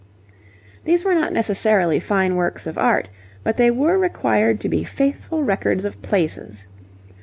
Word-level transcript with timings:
These 0.83 1.05
were 1.05 1.13
not 1.13 1.31
necessarily 1.31 1.99
fine 1.99 2.35
works 2.35 2.65
of 2.65 2.75
art, 2.75 3.07
but 3.43 3.57
they 3.57 3.69
were 3.69 3.99
required 3.99 4.59
to 4.61 4.67
be 4.67 4.83
faithful 4.83 5.43
records 5.43 5.85
of 5.85 6.01
places. 6.01 6.65